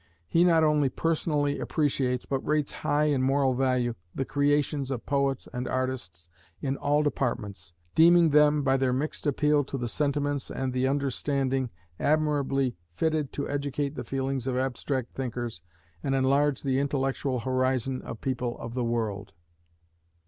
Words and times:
He 0.27 0.43
not 0.43 0.63
only 0.63 0.89
personally 0.89 1.59
appreciates, 1.59 2.25
but 2.25 2.39
rates 2.43 2.71
high 2.71 3.03
in 3.03 3.21
moral 3.21 3.53
value, 3.53 3.93
the 4.15 4.25
creations 4.25 4.89
of 4.89 5.05
poets 5.05 5.47
and 5.53 5.67
artists 5.67 6.27
in 6.59 6.75
all 6.75 7.03
departments, 7.03 7.73
deeming 7.93 8.31
them, 8.31 8.63
by 8.63 8.77
their 8.77 8.93
mixed 8.93 9.27
appeal 9.27 9.63
to 9.65 9.77
the 9.77 9.87
sentiments 9.87 10.49
and 10.49 10.73
the 10.73 10.87
understanding, 10.87 11.69
admirably 11.99 12.75
fitted 12.89 13.31
to 13.33 13.47
educate 13.47 13.93
the 13.93 14.03
feelings 14.03 14.47
of 14.47 14.57
abstract 14.57 15.13
thinkers, 15.13 15.61
and 16.01 16.15
enlarge 16.15 16.63
the 16.63 16.79
intellectual 16.79 17.41
horizon 17.41 18.01
of 18.01 18.21
people 18.21 18.57
of 18.57 18.73
the 18.73 18.83
world. 18.83 19.33